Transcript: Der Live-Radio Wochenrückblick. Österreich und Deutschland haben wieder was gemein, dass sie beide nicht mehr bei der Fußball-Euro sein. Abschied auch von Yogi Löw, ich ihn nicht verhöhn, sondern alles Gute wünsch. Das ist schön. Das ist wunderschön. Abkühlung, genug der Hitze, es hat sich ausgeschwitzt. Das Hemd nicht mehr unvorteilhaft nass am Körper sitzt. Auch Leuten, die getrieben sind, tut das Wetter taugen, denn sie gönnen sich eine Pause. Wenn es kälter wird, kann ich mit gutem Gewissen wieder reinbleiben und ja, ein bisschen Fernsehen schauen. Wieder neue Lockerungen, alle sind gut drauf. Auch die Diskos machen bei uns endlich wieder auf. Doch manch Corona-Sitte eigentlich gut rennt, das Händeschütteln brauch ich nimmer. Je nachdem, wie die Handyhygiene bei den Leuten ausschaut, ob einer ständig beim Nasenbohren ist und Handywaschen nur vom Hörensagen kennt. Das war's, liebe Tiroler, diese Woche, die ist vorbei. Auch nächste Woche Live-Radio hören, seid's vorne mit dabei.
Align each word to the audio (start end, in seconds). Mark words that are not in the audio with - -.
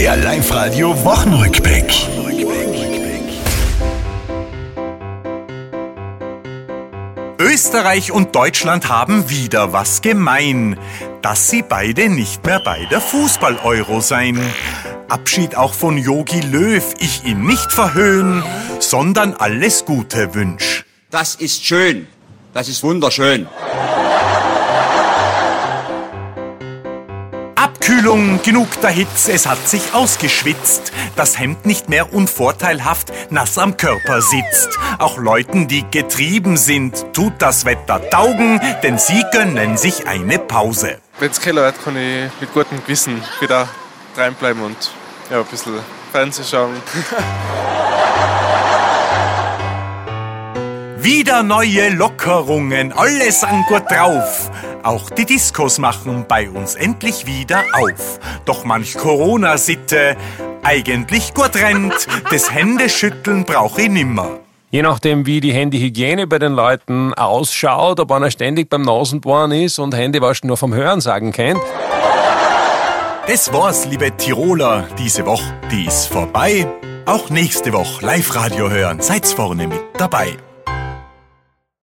Der 0.00 0.16
Live-Radio 0.16 1.04
Wochenrückblick. 1.04 1.92
Österreich 7.38 8.10
und 8.10 8.34
Deutschland 8.34 8.88
haben 8.88 9.28
wieder 9.28 9.74
was 9.74 10.00
gemein, 10.00 10.78
dass 11.20 11.50
sie 11.50 11.60
beide 11.60 12.08
nicht 12.08 12.46
mehr 12.46 12.60
bei 12.60 12.86
der 12.90 13.02
Fußball-Euro 13.02 14.00
sein. 14.00 14.40
Abschied 15.10 15.54
auch 15.54 15.74
von 15.74 15.98
Yogi 15.98 16.40
Löw, 16.40 16.94
ich 16.98 17.26
ihn 17.26 17.44
nicht 17.44 17.70
verhöhn, 17.70 18.42
sondern 18.78 19.34
alles 19.34 19.84
Gute 19.84 20.34
wünsch. 20.34 20.86
Das 21.10 21.34
ist 21.34 21.62
schön. 21.66 22.06
Das 22.54 22.70
ist 22.70 22.82
wunderschön. 22.82 23.48
Abkühlung, 27.60 28.40
genug 28.42 28.68
der 28.80 28.88
Hitze, 28.88 29.32
es 29.32 29.46
hat 29.46 29.68
sich 29.68 29.92
ausgeschwitzt. 29.92 30.92
Das 31.14 31.38
Hemd 31.38 31.66
nicht 31.66 31.90
mehr 31.90 32.14
unvorteilhaft 32.14 33.12
nass 33.28 33.58
am 33.58 33.76
Körper 33.76 34.22
sitzt. 34.22 34.78
Auch 34.98 35.18
Leuten, 35.18 35.68
die 35.68 35.84
getrieben 35.90 36.56
sind, 36.56 37.12
tut 37.12 37.34
das 37.38 37.66
Wetter 37.66 38.00
taugen, 38.08 38.62
denn 38.82 38.96
sie 38.96 39.22
gönnen 39.30 39.76
sich 39.76 40.06
eine 40.06 40.38
Pause. 40.38 41.00
Wenn 41.18 41.32
es 41.32 41.40
kälter 41.42 41.64
wird, 41.64 41.84
kann 41.84 41.98
ich 41.98 42.30
mit 42.40 42.50
gutem 42.54 42.82
Gewissen 42.82 43.22
wieder 43.40 43.68
reinbleiben 44.16 44.62
und 44.62 44.90
ja, 45.30 45.40
ein 45.40 45.44
bisschen 45.44 45.80
Fernsehen 46.12 46.46
schauen. 46.50 46.76
Wieder 51.02 51.42
neue 51.42 51.88
Lockerungen, 51.88 52.92
alle 52.92 53.32
sind 53.32 53.66
gut 53.68 53.90
drauf. 53.90 54.50
Auch 54.82 55.08
die 55.08 55.24
Diskos 55.24 55.78
machen 55.78 56.26
bei 56.28 56.50
uns 56.50 56.74
endlich 56.74 57.24
wieder 57.24 57.64
auf. 57.72 58.20
Doch 58.44 58.64
manch 58.64 58.98
Corona-Sitte 58.98 60.14
eigentlich 60.62 61.32
gut 61.32 61.56
rennt, 61.56 62.06
das 62.30 62.52
Händeschütteln 62.52 63.44
brauch 63.44 63.78
ich 63.78 63.88
nimmer. 63.88 64.40
Je 64.70 64.82
nachdem, 64.82 65.24
wie 65.24 65.40
die 65.40 65.54
Handyhygiene 65.54 66.26
bei 66.26 66.38
den 66.38 66.52
Leuten 66.52 67.14
ausschaut, 67.14 67.98
ob 67.98 68.12
einer 68.12 68.30
ständig 68.30 68.68
beim 68.68 68.82
Nasenbohren 68.82 69.52
ist 69.52 69.78
und 69.78 69.94
Handywaschen 69.94 70.48
nur 70.48 70.58
vom 70.58 70.74
Hörensagen 70.74 71.32
kennt. 71.32 71.60
Das 73.26 73.50
war's, 73.54 73.86
liebe 73.86 74.14
Tiroler, 74.18 74.86
diese 74.98 75.24
Woche, 75.24 75.54
die 75.72 75.86
ist 75.86 76.08
vorbei. 76.08 76.66
Auch 77.06 77.30
nächste 77.30 77.72
Woche 77.72 78.04
Live-Radio 78.04 78.68
hören, 78.68 79.00
seid's 79.00 79.32
vorne 79.32 79.66
mit 79.66 79.80
dabei. 79.96 80.36